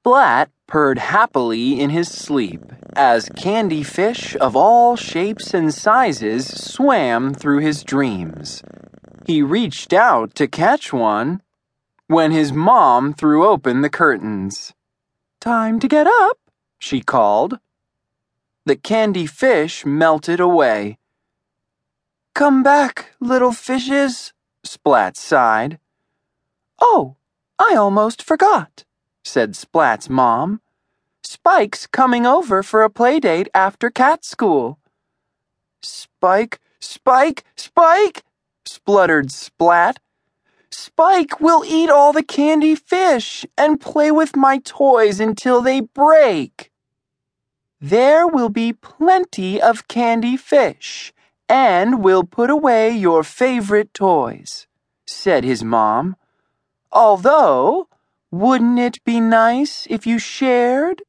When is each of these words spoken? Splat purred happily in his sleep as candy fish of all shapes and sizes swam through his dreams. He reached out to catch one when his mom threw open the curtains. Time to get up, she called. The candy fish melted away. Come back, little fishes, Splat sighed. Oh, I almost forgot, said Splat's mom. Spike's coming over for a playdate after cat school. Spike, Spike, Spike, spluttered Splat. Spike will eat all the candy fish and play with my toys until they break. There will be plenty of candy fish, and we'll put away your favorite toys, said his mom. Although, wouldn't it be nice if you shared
Splat 0.00 0.48
purred 0.66 0.98
happily 0.98 1.78
in 1.78 1.90
his 1.90 2.08
sleep 2.08 2.62
as 2.96 3.28
candy 3.36 3.82
fish 3.82 4.34
of 4.36 4.56
all 4.56 4.96
shapes 4.96 5.52
and 5.52 5.74
sizes 5.74 6.46
swam 6.48 7.34
through 7.34 7.58
his 7.58 7.84
dreams. 7.84 8.62
He 9.26 9.42
reached 9.42 9.92
out 9.92 10.34
to 10.36 10.48
catch 10.48 10.90
one 10.90 11.42
when 12.06 12.30
his 12.30 12.50
mom 12.50 13.12
threw 13.12 13.46
open 13.46 13.82
the 13.82 13.90
curtains. 13.90 14.72
Time 15.38 15.78
to 15.80 15.86
get 15.86 16.06
up, 16.06 16.38
she 16.78 17.02
called. 17.02 17.58
The 18.64 18.76
candy 18.76 19.26
fish 19.26 19.84
melted 19.84 20.40
away. 20.40 20.96
Come 22.32 22.62
back, 22.62 23.10
little 23.20 23.52
fishes, 23.52 24.32
Splat 24.64 25.18
sighed. 25.18 25.78
Oh, 26.80 27.16
I 27.58 27.74
almost 27.76 28.22
forgot, 28.22 28.84
said 29.24 29.52
Splat's 29.52 30.08
mom. 30.08 30.60
Spike's 31.22 31.86
coming 31.86 32.26
over 32.26 32.62
for 32.62 32.82
a 32.82 32.90
playdate 32.90 33.48
after 33.54 33.90
cat 33.90 34.24
school. 34.24 34.78
Spike, 35.82 36.60
Spike, 36.80 37.44
Spike, 37.56 38.24
spluttered 38.64 39.30
Splat. 39.30 39.98
Spike 40.70 41.40
will 41.40 41.64
eat 41.66 41.90
all 41.90 42.12
the 42.12 42.22
candy 42.22 42.74
fish 42.74 43.44
and 43.58 43.80
play 43.80 44.10
with 44.10 44.36
my 44.36 44.58
toys 44.58 45.20
until 45.20 45.60
they 45.60 45.80
break. 45.80 46.70
There 47.80 48.26
will 48.26 48.50
be 48.50 48.72
plenty 48.72 49.60
of 49.60 49.88
candy 49.88 50.36
fish, 50.36 51.12
and 51.48 52.02
we'll 52.04 52.24
put 52.24 52.50
away 52.50 52.90
your 52.90 53.24
favorite 53.24 53.92
toys, 53.94 54.66
said 55.06 55.44
his 55.44 55.64
mom. 55.64 56.16
Although, 56.92 57.88
wouldn't 58.30 58.78
it 58.78 59.04
be 59.04 59.20
nice 59.20 59.86
if 59.90 60.06
you 60.06 60.18
shared 60.18 61.02